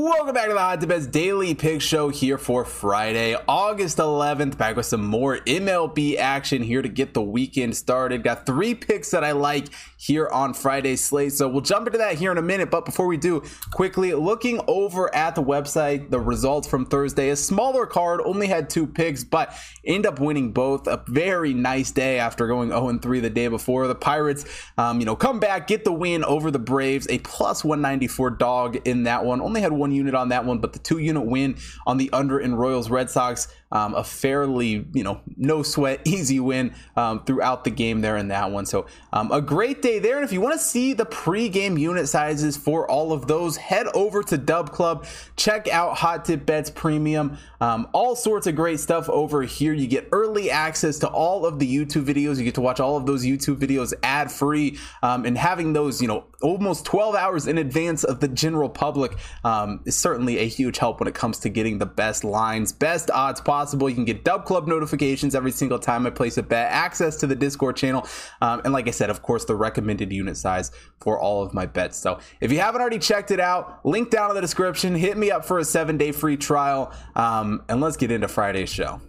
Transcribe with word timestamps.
Welcome 0.00 0.32
back 0.32 0.46
to 0.46 0.52
the 0.52 0.60
Hot 0.60 0.80
Tip 0.80 1.10
Daily 1.10 1.56
Pick 1.56 1.82
Show 1.82 2.08
here 2.08 2.38
for 2.38 2.64
Friday, 2.64 3.36
August 3.48 3.98
11th. 3.98 4.56
Back 4.56 4.76
with 4.76 4.86
some 4.86 5.04
more 5.04 5.38
MLB 5.38 6.16
action 6.16 6.62
here 6.62 6.80
to 6.80 6.88
get 6.88 7.14
the 7.14 7.20
weekend 7.20 7.76
started. 7.76 8.22
Got 8.22 8.46
three 8.46 8.76
picks 8.76 9.10
that 9.10 9.24
I 9.24 9.32
like 9.32 9.66
here 9.96 10.28
on 10.28 10.54
Friday's 10.54 11.04
slate. 11.04 11.32
So 11.32 11.48
we'll 11.48 11.62
jump 11.62 11.88
into 11.88 11.98
that 11.98 12.14
here 12.14 12.30
in 12.30 12.38
a 12.38 12.42
minute. 12.42 12.70
But 12.70 12.84
before 12.84 13.08
we 13.08 13.16
do, 13.16 13.42
quickly 13.72 14.14
looking 14.14 14.60
over 14.68 15.12
at 15.12 15.34
the 15.34 15.42
website, 15.42 16.10
the 16.10 16.20
results 16.20 16.68
from 16.68 16.86
Thursday, 16.86 17.30
a 17.30 17.36
smaller 17.36 17.84
card, 17.84 18.20
only 18.24 18.46
had 18.46 18.70
two 18.70 18.86
picks, 18.86 19.24
but 19.24 19.52
end 19.84 20.06
up 20.06 20.20
winning 20.20 20.52
both. 20.52 20.86
A 20.86 21.02
very 21.08 21.52
nice 21.52 21.90
day 21.90 22.20
after 22.20 22.46
going 22.46 22.68
0 22.68 22.98
3 22.98 23.18
the 23.18 23.30
day 23.30 23.48
before. 23.48 23.88
The 23.88 23.96
Pirates, 23.96 24.44
um, 24.78 25.00
you 25.00 25.06
know, 25.06 25.16
come 25.16 25.40
back, 25.40 25.66
get 25.66 25.84
the 25.84 25.92
win 25.92 26.22
over 26.22 26.52
the 26.52 26.60
Braves, 26.60 27.08
a 27.10 27.18
plus 27.18 27.64
194 27.64 28.30
dog 28.30 28.76
in 28.84 29.02
that 29.02 29.24
one. 29.24 29.40
Only 29.40 29.60
had 29.60 29.72
one 29.72 29.87
unit 29.92 30.14
on 30.14 30.28
that 30.30 30.44
one, 30.44 30.58
but 30.58 30.72
the 30.72 30.78
two 30.78 30.98
unit 30.98 31.24
win 31.24 31.56
on 31.86 31.98
the 31.98 32.10
under 32.12 32.38
in 32.38 32.54
Royals 32.54 32.90
Red 32.90 33.10
Sox, 33.10 33.48
um, 33.70 33.94
a 33.94 34.04
fairly, 34.04 34.86
you 34.92 35.02
know, 35.02 35.20
no 35.36 35.62
sweat, 35.62 36.00
easy 36.06 36.40
win 36.40 36.74
um, 36.96 37.24
throughout 37.24 37.64
the 37.64 37.70
game 37.70 38.00
there 38.00 38.16
in 38.16 38.28
that 38.28 38.50
one. 38.50 38.66
So 38.66 38.86
um, 39.12 39.30
a 39.32 39.40
great 39.40 39.82
day 39.82 39.98
there. 39.98 40.16
And 40.16 40.24
if 40.24 40.32
you 40.32 40.40
want 40.40 40.54
to 40.54 40.64
see 40.64 40.92
the 40.92 41.04
pre-game 41.04 41.78
unit 41.78 42.08
sizes 42.08 42.56
for 42.56 42.90
all 42.90 43.12
of 43.12 43.26
those, 43.26 43.56
head 43.56 43.86
over 43.94 44.22
to 44.24 44.38
Dub 44.38 44.70
Club, 44.70 45.06
check 45.36 45.68
out 45.68 45.96
Hot 45.98 46.24
Tip 46.24 46.46
Bets 46.46 46.70
Premium. 46.70 47.38
Um, 47.60 47.88
all 47.92 48.14
sorts 48.14 48.46
of 48.46 48.54
great 48.54 48.80
stuff 48.80 49.08
over 49.08 49.42
here. 49.42 49.72
You 49.72 49.86
get 49.86 50.08
early 50.12 50.50
access 50.50 50.98
to 51.00 51.08
all 51.08 51.44
of 51.44 51.58
the 51.58 51.66
YouTube 51.66 52.04
videos. 52.04 52.38
You 52.38 52.44
get 52.44 52.54
to 52.54 52.60
watch 52.60 52.80
all 52.80 52.96
of 52.96 53.06
those 53.06 53.24
YouTube 53.24 53.56
videos 53.56 53.92
ad 54.02 54.30
free, 54.30 54.78
um, 55.02 55.24
and 55.24 55.36
having 55.36 55.72
those, 55.72 56.00
you 56.00 56.08
know, 56.08 56.24
almost 56.40 56.84
12 56.84 57.16
hours 57.16 57.46
in 57.48 57.58
advance 57.58 58.04
of 58.04 58.20
the 58.20 58.28
general 58.28 58.68
public 58.68 59.16
um, 59.42 59.80
is 59.84 59.96
certainly 59.96 60.38
a 60.38 60.46
huge 60.46 60.78
help 60.78 61.00
when 61.00 61.08
it 61.08 61.14
comes 61.14 61.40
to 61.40 61.48
getting 61.48 61.78
the 61.78 61.86
best 61.86 62.22
lines, 62.22 62.72
best 62.72 63.10
odds 63.10 63.40
possible. 63.40 63.57
You 63.88 63.94
can 63.94 64.04
get 64.04 64.24
Dub 64.24 64.44
Club 64.44 64.66
notifications 64.66 65.34
every 65.34 65.50
single 65.50 65.78
time 65.78 66.06
I 66.06 66.10
place 66.10 66.36
a 66.38 66.42
bet, 66.42 66.70
access 66.70 67.16
to 67.16 67.26
the 67.26 67.34
Discord 67.34 67.76
channel, 67.76 68.06
um, 68.40 68.60
and 68.64 68.72
like 68.72 68.88
I 68.88 68.92
said, 68.92 69.10
of 69.10 69.22
course, 69.22 69.44
the 69.44 69.54
recommended 69.54 70.12
unit 70.12 70.36
size 70.36 70.70
for 71.00 71.18
all 71.18 71.42
of 71.42 71.54
my 71.54 71.66
bets. 71.66 71.96
So 71.96 72.18
if 72.40 72.52
you 72.52 72.60
haven't 72.60 72.80
already 72.80 72.98
checked 72.98 73.30
it 73.30 73.40
out, 73.40 73.84
link 73.84 74.10
down 74.10 74.30
in 74.30 74.34
the 74.34 74.40
description. 74.40 74.94
Hit 74.94 75.16
me 75.16 75.30
up 75.30 75.44
for 75.44 75.58
a 75.58 75.64
seven 75.64 75.96
day 75.96 76.12
free 76.12 76.36
trial, 76.36 76.92
um, 77.14 77.62
and 77.68 77.80
let's 77.80 77.96
get 77.96 78.10
into 78.10 78.28
Friday's 78.28 78.70
show. 78.70 79.00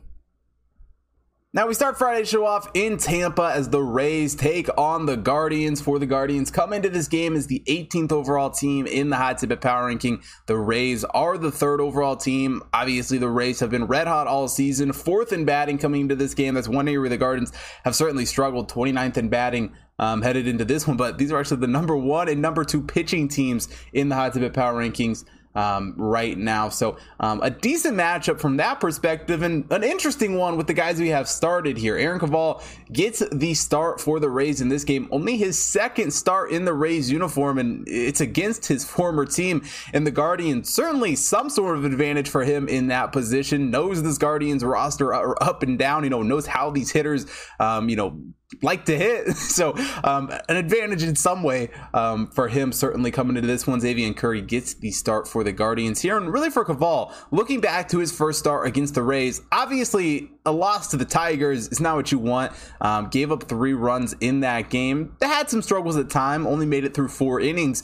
Now 1.52 1.66
we 1.66 1.74
start 1.74 1.98
Friday's 1.98 2.30
show 2.30 2.46
off 2.46 2.70
in 2.76 2.98
Tampa 2.98 3.52
as 3.56 3.70
the 3.70 3.82
Rays 3.82 4.36
take 4.36 4.70
on 4.78 5.08
the 5.08 5.18
Guardians. 5.18 5.82
For 5.82 5.98
the 5.98 6.06
Guardians, 6.06 6.52
come 6.52 6.74
into 6.74 6.90
this 6.90 7.08
game 7.08 7.36
as 7.36 7.48
the 7.48 7.64
18th 7.68 8.12
overall 8.12 8.52
team 8.52 8.86
in 8.86 9.10
the 9.10 9.16
Hot 9.16 9.40
Tip 9.40 9.60
Power 9.60 9.88
Ranking. 9.88 10.22
The 10.46 10.58
Rays 10.58 11.04
are 11.06 11.40
the 11.40 11.50
third 11.50 11.82
overall 11.82 12.16
team. 12.16 12.62
Obviously, 12.72 13.18
the 13.18 13.30
Rays 13.30 13.60
have 13.62 13.72
been 13.72 13.86
red 13.86 14.06
hot 14.06 14.28
all 14.28 14.48
season, 14.48 14.94
fourth 14.94 15.34
in 15.34 15.44
batting 15.44 15.80
coming 15.80 16.02
into 16.02 16.16
this 16.16 16.36
game. 16.36 16.54
That's 16.54 16.68
one 16.68 16.88
area 16.88 17.00
where 17.00 17.10
the 17.10 17.18
Guardians 17.18 17.52
have 17.84 17.96
certainly 17.96 18.26
struggled. 18.26 18.72
29th 18.72 19.18
in 19.18 19.30
batting 19.30 19.74
um, 19.98 20.22
headed 20.22 20.48
into 20.48 20.66
this 20.66 20.86
one, 20.86 20.98
but 20.98 21.18
these 21.18 21.32
are 21.32 21.40
actually 21.40 21.62
the 21.62 21.68
number 21.68 21.98
one 21.98 22.30
and 22.30 22.44
number 22.44 22.64
two 22.64 22.84
pitching 22.84 23.28
teams 23.28 23.70
in 23.92 24.10
the 24.10 24.14
Hot 24.16 24.34
Tip 24.34 24.54
Power 24.54 24.80
Rankings 24.80 25.26
um, 25.56 25.96
right 25.98 26.38
now. 26.38 26.70
So 26.70 26.98
um, 27.20 27.42
a 27.42 27.50
decent 27.50 27.98
matchup 27.98 28.40
from 28.40 28.58
that 28.58 28.80
perspective, 28.80 29.42
and 29.42 29.70
an 29.72 29.84
interesting 29.84 30.38
one 30.38 30.58
with 30.58 30.68
the 30.68 30.74
guys 30.74 31.00
we 31.00 31.10
have 31.10 31.28
started 31.28 31.78
here. 31.78 31.98
Aaron 31.98 32.20
Civale 32.20 32.62
gets 32.92 33.24
the 33.32 33.54
start 33.54 34.00
for 34.00 34.20
the 34.20 34.30
Rays 34.30 34.62
in 34.62 34.70
this 34.70 34.84
game, 34.84 35.08
only 35.12 35.38
his 35.38 35.58
second 35.58 36.12
start 36.12 36.52
in 36.52 36.66
the 36.66 36.74
Rays 36.74 37.12
uniform, 37.12 37.58
and 37.58 37.88
it's 37.88 38.22
against 38.22 38.68
his 38.68 38.86
former 38.86 39.26
team. 39.26 39.64
And 39.94 40.06
the 40.06 40.12
Guardians 40.12 40.74
certainly 40.74 41.16
some 41.16 41.50
sort 41.50 41.78
of 41.78 41.86
advantage 41.86 42.30
for 42.30 42.44
him 42.44 42.68
in 42.68 42.88
that 42.88 43.12
position. 43.12 43.72
Knows 43.72 44.04
this 44.04 44.18
Guardians 44.18 44.64
roster 44.64 45.14
up 45.44 45.64
and 45.64 45.78
down. 45.78 46.04
You 46.04 46.10
know 46.10 46.22
knows 46.22 46.46
how 46.46 46.70
these 46.70 46.92
hitters, 46.92 47.26
um, 47.60 47.90
you 47.90 47.96
know 47.96 48.22
like 48.62 48.86
to 48.86 48.98
hit. 48.98 49.28
So 49.50 49.76
um, 50.04 50.32
an 50.48 50.56
advantage 50.58 51.04
in 51.04 51.16
some 51.16 51.44
way 51.44 51.70
um, 51.94 52.28
for 52.28 52.48
him 52.48 52.72
certainly 52.72 53.12
coming 53.12 53.36
into 53.36 53.48
this 53.48 53.66
one. 53.66 53.82
Xzavion 53.82 54.16
Curry 54.16 54.42
gets 54.42 54.76
the 54.76 54.92
start 54.92 55.28
for 55.28 55.44
the 55.44 55.52
Guardians 55.52 56.02
here, 56.02 56.18
and 56.18 56.32
really 56.32 56.50
for 56.50 56.64
Civale, 56.64 57.12
looking 57.32 57.60
back 57.60 57.90
to 57.90 57.98
his 58.00 58.12
first 58.12 58.40
start 58.40 58.68
against 58.68 58.94
the 58.96 59.02
Rays, 59.02 59.42
obviously 59.52 60.32
a 60.46 60.52
loss 60.52 60.88
to 60.92 60.98
the 60.98 61.06
Tigers 61.06 61.68
is 61.70 61.80
not 61.80 61.96
what 61.96 62.12
you 62.12 62.20
want. 62.20 62.54
Um, 62.80 63.10
gave 63.10 63.32
up 63.32 63.44
three 63.44 63.74
runs 63.74 64.14
in 64.22 64.42
that 64.42 64.70
game. 64.70 65.16
They 65.20 65.28
had 65.28 65.50
some 65.50 65.62
struggles 65.62 65.98
at 65.98 66.10
time, 66.10 66.48
only 66.48 66.66
made 66.66 66.86
it 66.86 66.94
through 66.94 67.10
four 67.10 67.42
innings. 67.42 67.84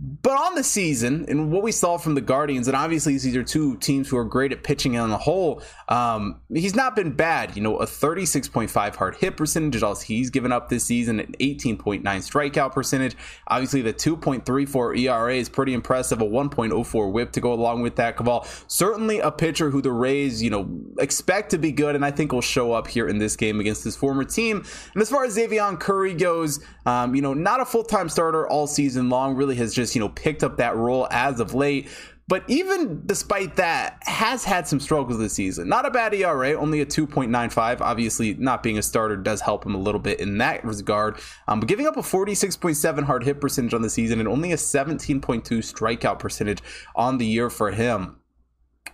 But 0.00 0.38
on 0.38 0.54
the 0.54 0.62
season, 0.62 1.24
and 1.28 1.50
what 1.50 1.64
we 1.64 1.72
saw 1.72 1.96
from 1.96 2.14
the 2.14 2.20
Guardians, 2.20 2.68
and 2.68 2.76
obviously 2.76 3.14
these 3.14 3.34
are 3.34 3.42
two 3.42 3.76
teams 3.78 4.08
who 4.08 4.16
are 4.16 4.24
great 4.24 4.52
at 4.52 4.62
pitching 4.62 4.96
on 4.96 5.10
the 5.10 5.18
whole, 5.18 5.60
um, 5.88 6.40
he's 6.52 6.76
not 6.76 6.94
been 6.94 7.12
bad. 7.12 7.56
You 7.56 7.62
know, 7.62 7.78
a 7.78 7.86
36.5 7.86 8.94
hard 8.94 9.16
hit 9.16 9.36
percentage, 9.36 9.82
all 9.82 9.96
he's 9.96 10.30
given 10.30 10.52
up 10.52 10.68
this 10.68 10.84
season, 10.84 11.18
an 11.18 11.34
18.9 11.40 12.02
strikeout 12.02 12.72
percentage. 12.72 13.16
Obviously, 13.48 13.82
the 13.82 13.92
2.34 13.92 14.98
ERA 15.00 15.34
is 15.34 15.48
pretty 15.48 15.74
impressive, 15.74 16.20
a 16.20 16.24
1.04 16.24 17.12
whip 17.12 17.32
to 17.32 17.40
go 17.40 17.52
along 17.52 17.82
with 17.82 17.96
that. 17.96 18.16
Civale, 18.16 18.46
certainly 18.68 19.18
a 19.18 19.32
pitcher 19.32 19.70
who 19.70 19.82
the 19.82 19.90
Rays, 19.90 20.40
you 20.40 20.50
know, 20.50 20.68
expect 21.00 21.50
to 21.50 21.58
be 21.58 21.72
good, 21.72 21.96
and 21.96 22.04
I 22.04 22.12
think 22.12 22.32
will 22.32 22.40
show 22.40 22.72
up 22.72 22.86
here 22.86 23.08
in 23.08 23.18
this 23.18 23.34
game 23.34 23.58
against 23.58 23.82
his 23.82 23.96
former 23.96 24.22
team. 24.22 24.64
And 24.92 25.02
as 25.02 25.10
far 25.10 25.24
as 25.24 25.36
Xzavion 25.36 25.80
Curry 25.80 26.14
goes, 26.14 26.60
um, 26.86 27.16
you 27.16 27.22
know, 27.22 27.34
not 27.34 27.60
a 27.60 27.64
full 27.64 27.84
time 27.84 28.08
starter 28.08 28.46
all 28.46 28.68
season 28.68 29.08
long, 29.08 29.34
really 29.34 29.56
has 29.56 29.74
just, 29.74 29.87
you 29.94 30.00
know, 30.00 30.08
picked 30.08 30.42
up 30.42 30.56
that 30.58 30.76
role 30.76 31.08
as 31.10 31.40
of 31.40 31.54
late. 31.54 31.88
But 32.28 32.44
even 32.46 33.06
despite 33.06 33.56
that, 33.56 34.02
has 34.02 34.44
had 34.44 34.68
some 34.68 34.80
struggles 34.80 35.18
this 35.18 35.32
season. 35.32 35.66
Not 35.66 35.86
a 35.86 35.90
bad 35.90 36.12
ERA, 36.12 36.52
only 36.52 36.82
a 36.82 36.86
2.95. 36.86 37.80
Obviously, 37.80 38.34
not 38.34 38.62
being 38.62 38.76
a 38.76 38.82
starter 38.82 39.16
does 39.16 39.40
help 39.40 39.64
him 39.64 39.74
a 39.74 39.78
little 39.78 39.98
bit 39.98 40.20
in 40.20 40.36
that 40.38 40.62
regard. 40.62 41.16
Um, 41.48 41.60
but 41.60 41.70
giving 41.70 41.86
up 41.86 41.96
a 41.96 42.02
46.7 42.02 43.04
hard 43.04 43.24
hit 43.24 43.40
percentage 43.40 43.72
on 43.72 43.80
the 43.80 43.88
season 43.88 44.18
and 44.18 44.28
only 44.28 44.52
a 44.52 44.56
17.2 44.56 45.42
strikeout 45.42 46.18
percentage 46.18 46.62
on 46.94 47.16
the 47.16 47.26
year 47.26 47.48
for 47.48 47.70
him 47.70 48.16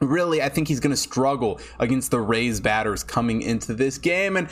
really, 0.00 0.42
I 0.42 0.48
think 0.48 0.68
he's 0.68 0.80
going 0.80 0.90
to 0.90 0.96
struggle 0.96 1.60
against 1.78 2.10
the 2.10 2.20
Rays 2.20 2.60
batters 2.60 3.02
coming 3.02 3.42
into 3.42 3.74
this 3.74 3.98
game. 3.98 4.36
And 4.36 4.48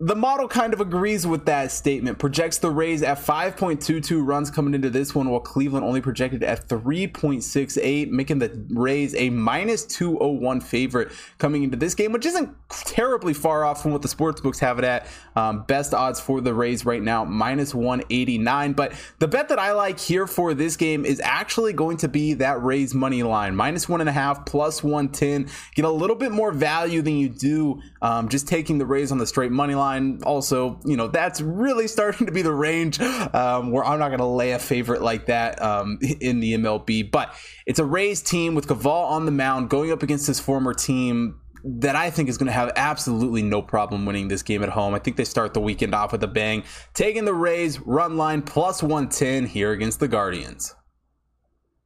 the 0.00 0.16
model 0.16 0.48
kind 0.48 0.74
of 0.74 0.80
agrees 0.80 1.26
with 1.26 1.46
that 1.46 1.70
statement. 1.70 2.18
Projects 2.18 2.58
the 2.58 2.70
Rays 2.70 3.02
at 3.02 3.18
5.22 3.18 4.26
runs 4.26 4.50
coming 4.50 4.74
into 4.74 4.90
this 4.90 5.14
one, 5.14 5.30
while 5.30 5.40
Cleveland 5.40 5.84
only 5.84 6.00
projected 6.00 6.42
at 6.42 6.68
3.68, 6.68 8.10
making 8.10 8.38
the 8.38 8.66
Rays 8.70 9.14
a 9.14 9.30
minus 9.30 9.86
201 9.86 10.60
favorite 10.60 11.12
coming 11.38 11.62
into 11.62 11.76
this 11.76 11.94
game, 11.94 12.12
which 12.12 12.26
isn't 12.26 12.54
terribly 12.68 13.32
far 13.32 13.64
off 13.64 13.82
from 13.82 13.92
what 13.92 14.02
the 14.02 14.08
sports 14.08 14.40
books 14.40 14.58
have 14.58 14.78
it 14.78 14.84
at. 14.84 15.06
Um, 15.36 15.62
best 15.62 15.94
odds 15.94 16.20
for 16.20 16.40
the 16.40 16.52
Rays 16.52 16.84
right 16.84 17.02
now, 17.02 17.24
minus 17.24 17.74
189. 17.74 18.72
But 18.72 18.92
the 19.20 19.28
bet 19.28 19.48
that 19.48 19.58
I 19.58 19.72
like 19.72 19.98
here 19.98 20.26
for 20.26 20.54
this 20.54 20.76
game 20.76 21.04
is 21.04 21.20
actually 21.20 21.72
going 21.72 21.96
to 21.98 22.08
be 22.08 22.34
that 22.34 22.62
Rays 22.62 22.94
money 22.94 23.22
line, 23.22 23.54
minus 23.54 23.88
one 23.88 24.00
and 24.00 24.08
a 24.08 24.12
half, 24.12 24.44
plus 24.44 24.63
110. 24.82 25.50
Get 25.74 25.84
a 25.84 25.90
little 25.90 26.16
bit 26.16 26.32
more 26.32 26.52
value 26.52 27.02
than 27.02 27.16
you 27.16 27.28
do 27.28 27.82
um, 28.02 28.28
just 28.28 28.48
taking 28.48 28.78
the 28.78 28.86
Rays 28.86 29.12
on 29.12 29.18
the 29.18 29.26
straight 29.26 29.52
money 29.52 29.74
line. 29.74 30.20
Also, 30.24 30.80
you 30.84 30.96
know, 30.96 31.08
that's 31.08 31.40
really 31.40 31.88
starting 31.94 32.26
to 32.26 32.32
be 32.32 32.42
the 32.42 32.52
range 32.52 33.00
um, 33.00 33.70
where 33.70 33.84
I'm 33.84 33.98
not 33.98 34.08
going 34.08 34.18
to 34.18 34.24
lay 34.24 34.52
a 34.52 34.58
favorite 34.58 35.02
like 35.02 35.26
that 35.26 35.60
um, 35.60 35.98
in 36.20 36.40
the 36.40 36.54
MLB. 36.54 37.10
But 37.10 37.34
it's 37.66 37.78
a 37.78 37.84
Rays 37.84 38.22
team 38.22 38.54
with 38.54 38.66
Civale 38.66 39.10
on 39.10 39.26
the 39.26 39.32
mound 39.32 39.70
going 39.70 39.92
up 39.92 40.02
against 40.02 40.26
his 40.26 40.40
former 40.40 40.74
team 40.74 41.40
that 41.64 41.96
I 41.96 42.10
think 42.10 42.28
is 42.28 42.36
going 42.36 42.48
to 42.48 42.52
have 42.52 42.72
absolutely 42.76 43.42
no 43.42 43.62
problem 43.62 44.04
winning 44.04 44.28
this 44.28 44.42
game 44.42 44.62
at 44.62 44.68
home. 44.68 44.94
I 44.94 44.98
think 44.98 45.16
they 45.16 45.24
start 45.24 45.54
the 45.54 45.60
weekend 45.60 45.94
off 45.94 46.12
with 46.12 46.22
a 46.22 46.28
bang, 46.28 46.62
taking 46.92 47.24
the 47.24 47.34
Rays 47.34 47.80
run 47.80 48.16
line 48.16 48.42
plus 48.42 48.82
110 48.82 49.46
here 49.46 49.72
against 49.72 49.98
the 49.98 50.08
Guardians. 50.08 50.74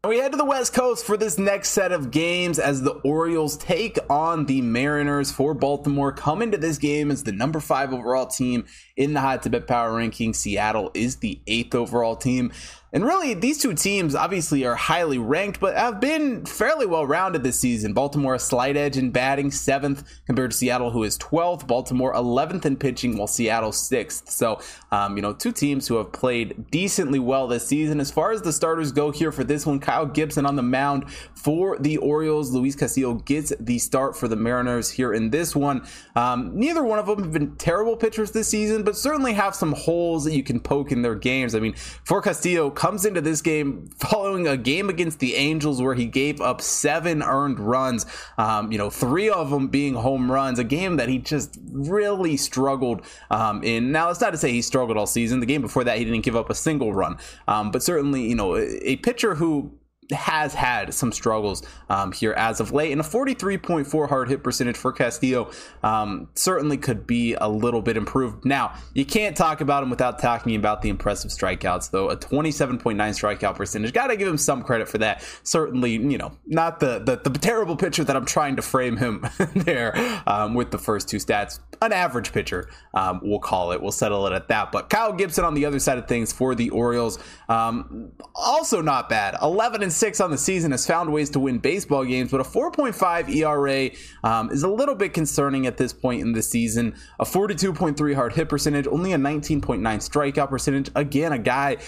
We 0.07 0.19
head 0.19 0.31
to 0.31 0.39
the 0.39 0.45
West 0.45 0.75
Coast 0.75 1.05
for 1.05 1.17
this 1.17 1.39
next 1.39 1.71
set 1.71 1.91
of 1.91 2.13
games 2.13 2.61
as 2.61 2.83
the 2.83 2.93
Orioles 2.93 3.57
take 3.57 3.99
on 4.09 4.47
the 4.47 4.61
Mariners 4.61 5.33
for 5.33 5.55
Baltimore. 5.55 6.13
Come 6.13 6.41
into 6.41 6.57
this 6.57 6.79
game 6.79 7.11
as 7.11 7.25
the 7.25 7.33
number 7.33 7.59
five 7.59 7.93
overall 7.93 8.29
team 8.29 8.67
in 8.97 9.13
the 9.13 9.21
Hot 9.21 9.51
bet 9.51 9.67
Power 9.67 9.97
Ranking. 9.97 10.35
Seattle 10.35 10.93
is 10.95 11.17
the 11.17 11.41
eighth 11.49 11.75
overall 11.75 12.15
team. 12.15 12.53
And 12.91 13.05
really, 13.05 13.35
these 13.35 13.59
two 13.59 13.75
teams 13.75 14.15
obviously 14.15 14.65
are 14.65 14.75
highly 14.75 15.19
ranked, 15.19 15.61
but 15.61 15.77
have 15.77 16.01
been 16.01 16.47
fairly 16.47 16.87
well 16.87 17.07
rounded 17.07 17.43
this 17.43 17.61
season. 17.61 17.93
Baltimore 17.93 18.35
a 18.35 18.39
slight 18.39 18.79
edge 18.79 18.97
in 18.97 19.11
batting, 19.11 19.51
seventh 19.51 20.09
compared 20.25 20.53
to 20.53 20.57
Seattle, 20.57 20.91
who 20.91 21.05
is 21.05 21.19
12th. 21.19 21.67
Baltimore 21.67 22.15
11th 22.15 22.65
in 22.65 22.77
pitching, 22.77 23.19
while 23.19 23.27
Seattle 23.27 23.73
sixth. 23.73 24.31
So, 24.31 24.61
um, 24.91 25.17
you 25.17 25.23
know, 25.23 25.35
two 25.35 25.53
teams 25.53 25.87
who 25.87 25.97
have 25.97 26.13
played 26.13 26.71
decently 26.71 27.19
well 27.19 27.47
this 27.47 27.67
season. 27.67 28.01
As 28.01 28.11
far 28.11 28.33
as 28.33 28.41
the 28.41 28.53
starters 28.55 28.91
go 28.91 29.11
here 29.11 29.33
for 29.33 29.45
this 29.45 29.67
one, 29.67 29.81
Kyle 29.81 30.07
Gibson 30.07 30.47
on 30.47 30.57
the 30.57 30.63
mound 30.63 31.11
for 31.35 31.79
the 31.79 31.99
Orioles. 31.99 32.53
Luis 32.53 32.75
Castillo 32.75 33.15
gets 33.15 33.53
the 33.61 33.79
start 33.79 34.17
for 34.17 34.29
the 34.29 34.37
Mariners 34.37 34.91
here 34.91 35.13
in 35.13 35.29
this 35.29 35.55
one. 35.55 35.87
Um, 36.17 36.59
neither 36.59 36.83
one 36.83 36.99
of 36.99 37.07
them 37.07 37.23
have 37.23 37.33
been 37.33 37.55
terrible 37.57 37.97
pitchers 37.99 38.31
this 38.31 38.49
season, 38.49 38.83
but 38.83 38.97
certainly 38.97 39.35
have 39.35 39.55
some 39.55 39.73
holes 39.73 40.25
that 40.25 40.33
you 40.33 40.43
can 40.43 40.59
poke 40.59 40.91
in 40.91 41.03
their 41.03 41.15
games. 41.15 41.55
I 41.55 41.61
mean, 41.61 41.75
for 41.75 42.23
Castillo, 42.23 42.71
comes 42.79 43.05
into 43.05 43.21
this 43.21 43.43
game 43.43 43.91
following 43.99 44.47
a 44.47 44.57
game 44.57 44.89
against 44.89 45.19
the 45.19 45.35
Angels 45.35 45.83
where 45.83 45.97
he 45.97 46.07
gave 46.07 46.41
up 46.41 46.61
seven 46.61 47.25
earned 47.25 47.59
runs, 47.59 48.07
um, 48.39 48.71
you 48.71 48.79
know, 48.79 48.89
three 48.89 49.29
of 49.29 49.51
them 49.51 49.67
being 49.67 49.95
home 49.95 50.31
runs, 50.31 50.61
a 50.61 50.65
game 50.65 50.97
that 50.97 51.09
he 51.09 51.19
just 51.19 51.59
really 51.73 52.37
struggled 52.37 53.03
um, 53.33 53.65
in. 53.65 53.91
Now, 53.91 54.11
it's 54.11 54.21
not 54.21 54.31
to 54.31 54.39
say 54.39 54.53
he 54.53 54.63
struggled 54.63 54.97
all 54.97 55.09
season. 55.09 55.41
The 55.41 55.47
game 55.47 55.61
before 55.61 55.83
that, 55.83 55.99
he 55.99 56.05
didn't 56.05 56.21
give 56.21 56.37
up 56.37 56.51
a 56.51 56.55
single 56.55 56.95
run, 56.95 57.19
um, 57.49 57.73
but 57.73 57.83
certainly, 57.83 58.23
you 58.23 58.37
know, 58.37 58.57
a 58.57 58.95
pitcher 58.99 59.35
who 59.35 59.73
has 60.11 60.55
had 60.55 60.95
some 60.95 61.13
struggles 61.13 61.63
um, 61.91 62.13
here 62.13 62.33
as 62.33 62.61
of 62.61 62.73
late, 62.73 62.93
and 62.93 63.01
a 63.01 63.05
43.4 63.05 64.09
hard 64.09 64.29
hit 64.29 64.43
percentage 64.43 64.77
for 64.77 64.93
Castillo 64.93 65.51
um, 65.83 66.29
certainly 66.35 66.77
could 66.77 67.07
be 67.07 67.35
a 67.35 67.49
little 67.49 67.83
bit 67.83 67.97
improved. 67.97 68.45
Now, 68.45 68.75
you 68.95 69.05
can't 69.05 69.37
talk 69.37 69.61
about 69.61 69.83
him 69.83 69.91
without 69.91 70.19
talking 70.19 70.57
about 70.57 70.83
the 70.83 70.89
impressive 70.89 71.31
strikeouts, 71.31 71.91
though. 71.91 72.11
A 72.11 72.17
27.9 72.17 72.97
strikeout 72.97 73.55
percentage. 73.55 73.93
Got 73.93 74.09
to 74.09 74.17
give 74.17 74.29
him 74.29 74.39
some 74.39 74.63
credit 74.63 74.89
for 74.89 74.99
that. 74.99 75.23
Certainly, 75.43 75.93
you 75.93 76.19
know, 76.19 76.33
not 76.47 76.81
the 76.81 76.99
the, 76.99 77.17
the 77.17 77.39
terrible 77.39 77.77
pitcher 77.77 78.05
that 78.05 78.17
I'm 78.17 78.25
trying 78.25 78.57
to 78.57 78.63
frame 78.63 78.97
him 78.97 79.27
there 79.55 79.95
um, 80.27 80.55
with 80.55 80.71
the 80.71 80.79
first 80.79 81.09
two 81.09 81.19
stats. 81.19 81.61
An 81.81 81.93
average 81.93 82.33
pitcher, 82.33 82.69
um, 82.95 83.21
we'll 83.23 83.39
call 83.39 83.71
it. 83.73 83.81
We'll 83.81 83.93
settle 83.93 84.27
it 84.27 84.33
at 84.33 84.49
that. 84.49 84.73
But 84.73 84.91
Kyle 84.91 85.13
Gibson 85.13 85.45
on 85.45 85.55
the 85.55 85.65
other 85.65 85.79
side 85.79 85.97
of 85.97 86.09
things 86.09 86.33
for 86.33 86.55
the 86.55 86.71
Orioles, 86.71 87.19
um, 87.49 88.11
also 88.35 88.83
not 88.83 89.09
bad. 89.09 89.37
11 89.41 89.83
and 89.83 89.93
six 89.99 90.21
on 90.21 90.31
the 90.31 90.39
season 90.39 90.71
has 90.71 90.87
found 90.87 91.13
ways 91.13 91.31
to 91.31 91.41
win 91.41 91.59
baseball 91.59 92.05
games, 92.05 92.31
but 92.31 92.41
a 92.41 92.45
4.5 92.45 93.29
ERA 93.35 93.91
um, 94.25 94.51
is 94.51 94.63
a 94.63 94.69
little 94.69 94.95
bit 94.95 95.13
concerning 95.13 95.67
at 95.67 95.77
this 95.77 95.93
point 95.93 96.23
in 96.23 96.33
the 96.33 96.43
season. 96.43 96.95
A 97.19 97.25
42.3 97.25 98.15
hard 98.15 98.33
hit 98.33 98.49
percentage, 98.49 98.87
only 98.87 99.13
a 99.13 99.19
19.9 99.19 99.81
strikeout 99.81 100.49
percentage. 100.49 100.91
Again, 100.95 101.33
a 101.33 101.39
guy 101.39 101.79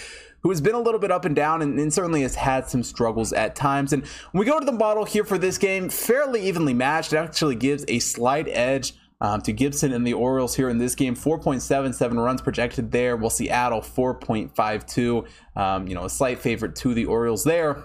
who 0.41 0.49
has 0.49 0.59
been 0.59 0.75
a 0.75 0.79
little 0.79 0.99
bit 0.99 1.11
up 1.11 1.25
and 1.25 1.35
down 1.35 1.61
and, 1.61 1.79
and, 1.79 1.93
certainly 1.93 2.23
has 2.23 2.35
had 2.35 2.67
some 2.67 2.83
struggles 2.83 3.31
at 3.31 3.55
times. 3.55 3.93
And 3.93 4.05
when 4.31 4.39
we 4.39 4.45
go 4.45 4.59
to 4.59 4.65
the 4.65 4.71
model 4.71 5.05
here 5.05 5.23
for 5.23 5.37
this 5.37 5.57
game, 5.57 5.89
fairly 5.89 6.41
evenly 6.47 6.73
matched. 6.73 7.13
It 7.13 7.17
actually 7.17 7.55
gives 7.55 7.85
a 7.87 7.99
slight 7.99 8.47
edge. 8.47 8.93
Um, 9.23 9.39
to 9.41 9.53
Gibson 9.53 9.93
and 9.93 10.05
the 10.05 10.13
Orioles 10.13 10.55
here 10.55 10.67
in 10.67 10.79
this 10.79 10.95
game, 10.95 11.15
4.77 11.15 12.17
runs 12.17 12.41
projected 12.41 12.89
there. 12.89 13.15
While 13.15 13.29
Seattle 13.29 13.81
4.52, 13.81 15.27
um, 15.55 15.87
you 15.87 15.93
know, 15.93 16.05
a 16.05 16.09
slight 16.09 16.39
favorite 16.39 16.75
to 16.77 16.95
the 16.95 17.05
Orioles 17.05 17.43
there. 17.43 17.83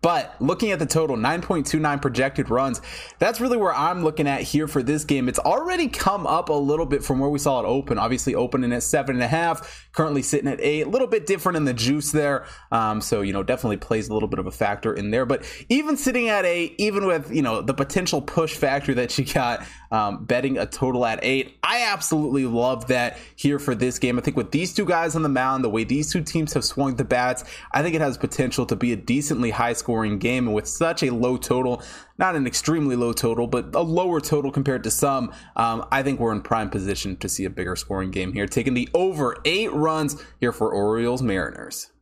But 0.00 0.34
looking 0.40 0.70
at 0.70 0.78
the 0.78 0.86
total, 0.86 1.16
9.29 1.16 2.00
projected 2.00 2.50
runs, 2.50 2.80
that's 3.18 3.40
really 3.40 3.56
where 3.56 3.74
I'm 3.74 4.02
looking 4.02 4.26
at 4.26 4.42
here 4.42 4.66
for 4.68 4.82
this 4.82 5.04
game. 5.04 5.28
It's 5.28 5.38
already 5.38 5.88
come 5.88 6.26
up 6.26 6.48
a 6.48 6.54
little 6.54 6.86
bit 6.86 7.04
from 7.04 7.18
where 7.20 7.30
we 7.30 7.38
saw 7.38 7.60
it 7.60 7.66
open. 7.66 7.98
Obviously, 7.98 8.34
opening 8.34 8.72
at 8.72 8.82
seven 8.82 9.16
and 9.16 9.22
a 9.22 9.28
half, 9.28 9.88
currently 9.92 10.22
sitting 10.22 10.48
at 10.48 10.60
eight. 10.60 10.86
A 10.86 10.88
little 10.88 11.08
bit 11.08 11.26
different 11.26 11.56
in 11.56 11.64
the 11.64 11.74
juice 11.74 12.12
there. 12.12 12.46
Um, 12.72 13.00
so, 13.00 13.20
you 13.20 13.32
know, 13.32 13.42
definitely 13.42 13.76
plays 13.76 14.08
a 14.08 14.14
little 14.14 14.28
bit 14.28 14.38
of 14.38 14.46
a 14.46 14.52
factor 14.52 14.94
in 14.94 15.10
there. 15.10 15.26
But 15.26 15.44
even 15.68 15.96
sitting 15.96 16.28
at 16.28 16.44
eight, 16.44 16.74
even 16.78 17.06
with, 17.06 17.34
you 17.34 17.42
know, 17.42 17.60
the 17.60 17.74
potential 17.74 18.20
push 18.20 18.54
factor 18.54 18.94
that 18.94 19.18
you 19.18 19.24
got, 19.24 19.66
um, 19.94 20.24
betting 20.24 20.58
a 20.58 20.66
total 20.66 21.06
at 21.06 21.20
eight, 21.22 21.56
I 21.62 21.82
absolutely 21.82 22.46
love 22.46 22.88
that 22.88 23.16
here 23.36 23.60
for 23.60 23.76
this 23.76 24.00
game. 24.00 24.18
I 24.18 24.22
think 24.22 24.36
with 24.36 24.50
these 24.50 24.74
two 24.74 24.84
guys 24.84 25.14
on 25.14 25.22
the 25.22 25.28
mound, 25.28 25.62
the 25.62 25.70
way 25.70 25.84
these 25.84 26.12
two 26.12 26.20
teams 26.20 26.52
have 26.54 26.64
swung 26.64 26.96
the 26.96 27.04
bats, 27.04 27.44
I 27.72 27.80
think 27.80 27.94
it 27.94 28.00
has 28.00 28.18
potential 28.18 28.66
to 28.66 28.74
be 28.74 28.92
a 28.92 28.96
decently 28.96 29.50
high 29.50 29.72
scoring 29.72 30.18
game. 30.18 30.48
And 30.48 30.54
with 30.54 30.66
such 30.66 31.04
a 31.04 31.10
low 31.10 31.36
total, 31.36 31.80
not 32.18 32.34
an 32.34 32.44
extremely 32.44 32.96
low 32.96 33.12
total, 33.12 33.46
but 33.46 33.72
a 33.72 33.82
lower 33.82 34.20
total 34.20 34.50
compared 34.50 34.82
to 34.82 34.90
some, 34.90 35.32
um, 35.54 35.86
I 35.92 36.02
think 36.02 36.18
we're 36.18 36.32
in 36.32 36.40
prime 36.42 36.70
position 36.70 37.16
to 37.18 37.28
see 37.28 37.44
a 37.44 37.50
bigger 37.50 37.76
scoring 37.76 38.10
game 38.10 38.32
here. 38.32 38.46
Taking 38.46 38.74
the 38.74 38.88
over 38.94 39.36
eight 39.44 39.72
runs 39.72 40.20
here 40.40 40.52
for 40.52 40.72
Orioles 40.72 41.22
Mariners. 41.22 41.92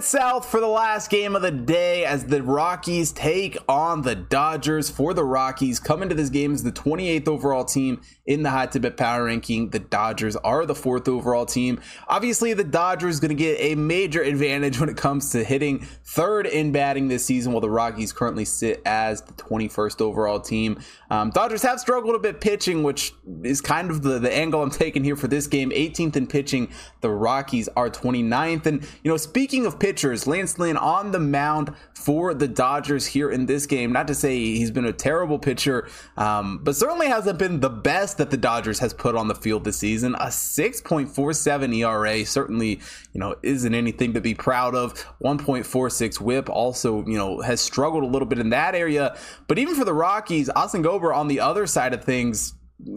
South 0.00 0.48
for 0.48 0.58
the 0.58 0.68
last 0.68 1.10
game 1.10 1.36
of 1.36 1.42
the 1.42 1.50
day 1.50 2.06
as 2.06 2.24
the 2.24 2.42
Rockies 2.42 3.12
take 3.12 3.58
on 3.68 4.02
the 4.02 4.14
Dodgers. 4.14 4.88
For 4.88 5.12
the 5.12 5.24
Rockies, 5.24 5.78
come 5.78 6.02
into 6.02 6.14
this 6.14 6.30
game 6.30 6.54
as 6.54 6.62
the 6.62 6.72
28th 6.72 7.28
overall 7.28 7.64
team 7.64 8.00
in 8.24 8.42
the 8.42 8.50
Hot 8.50 8.72
Tip 8.72 8.96
Power 8.96 9.24
Ranking. 9.24 9.70
The 9.70 9.80
Dodgers 9.80 10.36
are 10.36 10.64
the 10.64 10.74
fourth 10.74 11.08
overall 11.08 11.44
team. 11.44 11.80
Obviously, 12.08 12.54
the 12.54 12.64
Dodgers 12.64 13.20
going 13.20 13.30
to 13.30 13.34
get 13.34 13.58
a 13.60 13.74
major 13.74 14.22
advantage 14.22 14.80
when 14.80 14.88
it 14.88 14.96
comes 14.96 15.30
to 15.30 15.44
hitting 15.44 15.80
third 16.04 16.46
in 16.46 16.72
batting 16.72 17.08
this 17.08 17.24
season, 17.24 17.52
while 17.52 17.60
the 17.60 17.68
Rockies 17.68 18.12
currently 18.12 18.44
sit 18.44 18.80
as 18.86 19.20
the 19.20 19.34
21st 19.34 20.00
overall 20.00 20.40
team. 20.40 20.80
Um, 21.10 21.30
Dodgers 21.30 21.62
have 21.62 21.80
struggled 21.80 22.14
a 22.14 22.18
bit 22.18 22.40
pitching, 22.40 22.82
which 22.82 23.12
is 23.42 23.60
kind 23.60 23.90
of 23.90 24.02
the, 24.02 24.18
the 24.18 24.32
angle 24.32 24.62
I'm 24.62 24.70
taking 24.70 25.04
here 25.04 25.16
for 25.16 25.28
this 25.28 25.46
game. 25.46 25.70
18th 25.70 26.16
in 26.16 26.26
pitching, 26.26 26.70
the 27.02 27.10
Rockies 27.10 27.68
are 27.76 27.90
29th. 27.90 28.64
And, 28.64 28.82
you 29.02 29.10
know, 29.10 29.16
speaking 29.16 29.66
of 29.66 29.78
pitchers, 29.82 30.28
Lance 30.28 30.60
Lynn 30.60 30.76
on 30.76 31.10
the 31.10 31.18
mound 31.18 31.74
for 31.92 32.34
the 32.34 32.46
Dodgers 32.46 33.04
here 33.04 33.32
in 33.32 33.46
this 33.46 33.66
game. 33.66 33.92
Not 33.92 34.06
to 34.06 34.14
say 34.14 34.36
he's 34.38 34.70
been 34.70 34.84
a 34.84 34.92
terrible 34.92 35.40
pitcher, 35.40 35.88
um, 36.16 36.60
but 36.62 36.76
certainly 36.76 37.08
hasn't 37.08 37.36
been 37.36 37.58
the 37.58 37.68
best 37.68 38.18
that 38.18 38.30
the 38.30 38.36
Dodgers 38.36 38.78
has 38.78 38.94
put 38.94 39.16
on 39.16 39.26
the 39.26 39.34
field 39.34 39.64
this 39.64 39.78
season. 39.78 40.14
A 40.14 40.26
6.47 40.26 41.76
ERA 41.78 42.24
certainly, 42.24 42.80
you 43.12 43.18
know, 43.18 43.34
isn't 43.42 43.74
anything 43.74 44.14
to 44.14 44.20
be 44.20 44.34
proud 44.34 44.76
of. 44.76 44.94
1.46 45.20 46.20
WHIP 46.20 46.48
also, 46.48 47.04
you 47.04 47.18
know, 47.18 47.40
has 47.40 47.60
struggled 47.60 48.04
a 48.04 48.06
little 48.06 48.28
bit 48.28 48.38
in 48.38 48.50
that 48.50 48.76
area. 48.76 49.18
But 49.48 49.58
even 49.58 49.74
for 49.74 49.84
the 49.84 49.94
Rockies, 49.94 50.48
Austin 50.48 50.84
Gomber 50.84 51.12
on 51.12 51.26
the 51.26 51.40
other 51.40 51.66
side 51.66 51.92
of 51.92 52.04
things 52.04 52.54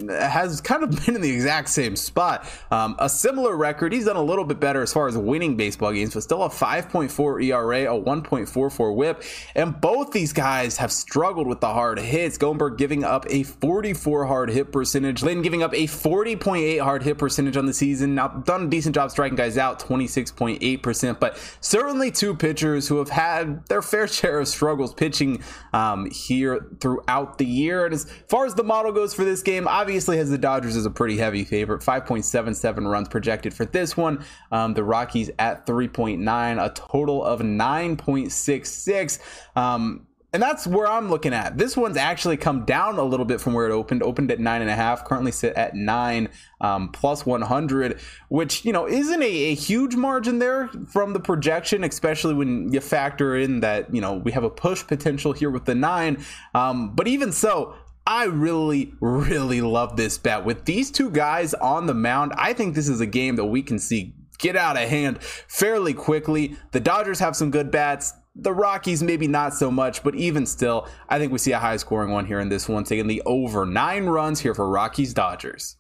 has 0.10 0.62
kind 0.62 0.84
of 0.84 0.92
been 1.06 1.16
in 1.16 1.22
the 1.22 1.32
exact 1.32 1.70
same 1.70 1.96
spot. 1.96 2.48
Um, 2.72 2.96
a 3.00 3.10
similar 3.10 3.56
record. 3.56 3.94
He's 3.94 4.06
done 4.06 4.16
a 4.16 4.24
little 4.24 4.46
bit 4.46 4.60
better 4.60 4.82
as 4.82 4.94
far 4.94 5.08
as 5.08 5.18
winning 5.18 5.56
baseball 5.56 5.92
games, 5.92 6.14
but 6.14 6.24
still 6.24 6.44
a 6.44 6.50
5.4 6.50 7.44
ERA, 7.44 7.96
a 7.96 8.02
1.44 8.02 8.96
whip. 8.96 9.24
And 9.56 9.80
both 9.80 10.12
these 10.12 10.34
guys 10.34 10.78
have 10.78 10.92
struggled 10.92 11.48
with 11.48 11.62
the 11.62 11.72
hard 11.72 12.00
hits. 12.00 12.38
Gomberg 12.38 12.78
giving 12.78 13.04
up 13.04 13.26
a 13.30 13.44
44 13.44 14.26
hard 14.26 14.50
hit 14.50 14.72
percentage. 14.72 15.24
Lynn 15.24 15.42
giving 15.42 15.64
up 15.64 15.74
a 15.74 15.86
40.8 15.88 16.82
hard 16.82 17.04
hit 17.04 17.18
percentage 17.18 17.58
on 17.58 17.66
the 17.66 17.74
season. 17.74 18.16
Now, 18.16 18.28
done 18.28 18.64
a 18.64 18.68
decent 18.68 18.96
job 18.96 19.12
striking 19.12 19.36
guys 19.36 19.58
out, 19.58 19.80
26.8%. 19.80 21.20
But 21.20 21.38
certainly 21.62 22.12
two 22.12 22.36
pitchers 22.36 22.88
who 22.88 22.98
have 22.98 23.10
had 23.10 23.66
their 23.68 23.82
fair 23.82 24.08
share 24.16 24.40
of 24.40 24.48
struggles 24.48 24.94
pitching 24.94 25.44
um, 25.74 26.10
here 26.10 26.68
throughout 26.80 27.38
the 27.38 27.46
year. 27.46 27.86
And 27.86 27.94
as 27.94 28.06
far 28.28 28.46
as 28.46 28.56
the 28.56 28.64
model 28.64 28.92
goes 28.92 29.14
for 29.14 29.24
this 29.24 29.42
game, 29.42 29.68
obviously 29.76 30.18
has 30.18 30.30
the 30.30 30.38
Dodgers 30.38 30.78
as 30.78 30.86
a 30.86 30.90
pretty 30.90 31.18
heavy 31.18 31.44
favorite. 31.44 31.82
5.77 31.82 32.90
runs 32.90 33.10
projected 33.10 33.54
for 33.54 33.66
this 33.66 33.98
one. 33.98 34.24
Um, 34.52 34.74
the 34.74 34.84
Rockies 34.84 35.30
at 35.38 35.66
3.9, 35.66 36.66
a 36.66 36.70
total 36.74 37.24
of 37.24 37.42
9.66. 37.42 39.20
Um, 39.58 40.08
and 40.32 40.44
that's 40.44 40.68
where 40.68 40.86
I'm 40.86 41.10
looking 41.10 41.34
at. 41.34 41.58
This 41.58 41.78
one's 41.78 41.96
actually 41.96 42.36
come 42.36 42.66
down 42.66 42.98
a 42.98 43.04
little 43.04 43.26
bit 43.26 43.40
from 43.40 43.54
where 43.54 43.68
it 43.68 43.72
opened. 43.72 44.04
Opened 44.04 44.32
at 44.32 44.40
nine 44.42 44.62
and 44.62 44.70
a 44.70 44.76
half. 44.76 45.06
Currently 45.06 45.32
sit 45.32 45.54
at 45.56 45.76
nine 45.76 46.28
um, 46.60 46.90
plus 46.90 47.26
100, 47.26 48.02
which 48.28 48.66
you 48.66 48.74
know 48.74 48.86
isn't 48.86 49.22
a, 49.22 49.26
a, 49.26 49.56
huge 49.56 49.96
margin 49.96 50.40
there 50.40 50.68
from 50.90 51.14
the 51.14 51.22
projection, 51.22 51.86
especially 51.86 52.34
when 52.34 52.74
you 52.74 52.82
factor 52.82 53.38
in 53.38 53.62
that 53.62 53.96
you 53.96 54.02
know 54.02 54.16
we 54.16 54.34
have 54.34 54.44
a 54.44 54.50
push 54.50 54.86
potential 54.86 55.32
here 55.32 55.50
with 55.50 55.64
the 55.64 55.76
nine. 55.76 56.22
Um, 56.54 56.94
but 56.94 57.08
even 57.08 57.32
so, 57.32 57.76
I 58.08 58.26
really, 58.26 58.94
really 59.00 59.62
love 59.62 59.98
this 59.98 60.18
bet. 60.18 60.46
With 60.46 60.66
these 60.66 60.92
two 60.92 61.10
guys 61.10 61.56
on 61.56 61.88
the 61.88 61.94
mound, 61.94 62.34
I 62.38 62.54
think 62.54 62.76
this 62.76 62.88
is 62.88 63.02
a 63.02 63.08
game 63.08 63.36
that 63.38 63.46
we 63.46 63.64
can 63.64 63.80
see 63.80 64.14
get 64.38 64.56
out 64.56 64.78
of 64.78 64.88
hand 64.88 65.24
fairly 65.24 65.94
quickly. 65.94 66.56
The 66.72 66.80
Dodgers 66.80 67.20
have 67.20 67.36
some 67.36 67.52
good 67.52 67.72
bats. 67.72 68.14
The 68.36 68.54
Rockies, 68.54 69.02
maybe 69.02 69.28
not 69.28 69.54
so 69.54 69.72
much, 69.72 70.04
but 70.04 70.14
even 70.14 70.46
still, 70.46 70.88
I 71.08 71.20
think 71.20 71.32
we 71.32 71.38
see 71.40 71.54
a 71.54 71.60
high 71.60 71.78
scoring 71.78 72.12
one 72.12 72.26
here 72.26 72.40
in 72.40 72.50
this 72.50 72.68
one, 72.68 72.84
taking 72.84 73.08
the 73.08 73.24
over 73.26 73.66
nine 73.66 74.06
runs 74.06 74.42
here 74.42 74.54
for 74.54 74.70
Rockies 74.70 75.14
Dodgers. 75.14 75.78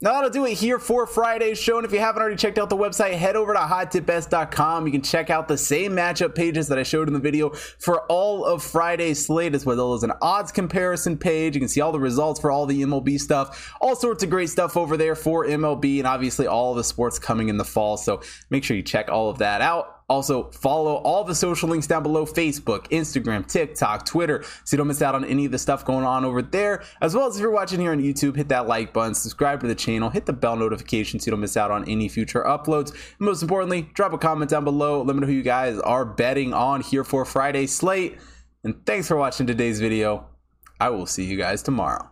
Now 0.00 0.12
that'll 0.12 0.30
do 0.30 0.46
it 0.46 0.54
here 0.54 0.78
for 0.78 1.08
Friday's 1.08 1.58
show. 1.58 1.76
And 1.76 1.84
if 1.84 1.92
you 1.92 1.98
haven't 1.98 2.22
already 2.22 2.36
checked 2.36 2.56
out 2.56 2.70
the 2.70 2.76
website, 2.76 3.14
head 3.14 3.34
over 3.34 3.52
to 3.52 3.58
hottipbets.com. 3.58 4.86
You 4.86 4.92
can 4.92 5.02
check 5.02 5.28
out 5.28 5.48
the 5.48 5.58
same 5.58 5.90
matchup 5.92 6.36
pages 6.36 6.68
that 6.68 6.78
I 6.78 6.84
showed 6.84 7.08
in 7.08 7.14
the 7.14 7.20
video 7.20 7.50
for 7.50 8.02
all 8.02 8.44
of 8.44 8.62
Friday's 8.62 9.26
slate, 9.26 9.56
as 9.56 9.66
well 9.66 9.94
as 9.94 10.04
an 10.04 10.12
odds 10.22 10.52
comparison 10.52 11.18
page. 11.18 11.56
You 11.56 11.60
can 11.60 11.68
see 11.68 11.80
all 11.80 11.90
the 11.90 11.98
results 11.98 12.40
for 12.40 12.52
all 12.52 12.64
the 12.64 12.82
MLB 12.82 13.18
stuff, 13.18 13.74
all 13.80 13.96
sorts 13.96 14.22
of 14.22 14.30
great 14.30 14.50
stuff 14.50 14.76
over 14.76 14.96
there 14.96 15.16
for 15.16 15.44
MLB, 15.44 15.98
and 15.98 16.06
obviously 16.06 16.46
all 16.46 16.74
the 16.74 16.84
sports 16.84 17.18
coming 17.18 17.48
in 17.48 17.56
the 17.56 17.64
fall. 17.64 17.96
So 17.96 18.22
make 18.50 18.62
sure 18.62 18.76
you 18.76 18.84
check 18.84 19.08
all 19.10 19.30
of 19.30 19.38
that 19.38 19.62
out. 19.62 19.97
Also, 20.08 20.50
follow 20.52 20.94
all 20.94 21.22
the 21.22 21.34
social 21.34 21.68
links 21.68 21.86
down 21.86 22.02
below 22.02 22.24
Facebook, 22.24 22.88
Instagram, 22.88 23.46
TikTok, 23.46 24.06
Twitter, 24.06 24.42
so 24.42 24.74
you 24.74 24.78
don't 24.78 24.86
miss 24.86 25.02
out 25.02 25.14
on 25.14 25.22
any 25.26 25.44
of 25.44 25.52
the 25.52 25.58
stuff 25.58 25.84
going 25.84 26.04
on 26.04 26.24
over 26.24 26.40
there. 26.40 26.82
As 27.02 27.14
well 27.14 27.26
as 27.26 27.36
if 27.36 27.42
you're 27.42 27.50
watching 27.50 27.78
here 27.78 27.92
on 27.92 28.00
YouTube, 28.00 28.34
hit 28.34 28.48
that 28.48 28.66
like 28.66 28.94
button, 28.94 29.14
subscribe 29.14 29.60
to 29.60 29.66
the 29.66 29.74
channel, 29.74 30.08
hit 30.08 30.24
the 30.24 30.32
bell 30.32 30.56
notification 30.56 31.20
so 31.20 31.26
you 31.26 31.32
don't 31.32 31.40
miss 31.40 31.58
out 31.58 31.70
on 31.70 31.86
any 31.86 32.08
future 32.08 32.42
uploads. 32.42 32.90
And 32.90 33.20
most 33.20 33.42
importantly, 33.42 33.82
drop 33.92 34.14
a 34.14 34.18
comment 34.18 34.50
down 34.50 34.64
below. 34.64 35.02
Let 35.02 35.14
me 35.14 35.20
know 35.20 35.26
who 35.26 35.32
you 35.34 35.42
guys 35.42 35.78
are 35.80 36.06
betting 36.06 36.54
on 36.54 36.80
here 36.80 37.04
for 37.04 37.26
Friday 37.26 37.66
slate. 37.66 38.18
And 38.64 38.86
thanks 38.86 39.08
for 39.08 39.16
watching 39.16 39.46
today's 39.46 39.78
video. 39.78 40.26
I 40.80 40.88
will 40.88 41.06
see 41.06 41.24
you 41.24 41.36
guys 41.36 41.62
tomorrow. 41.62 42.08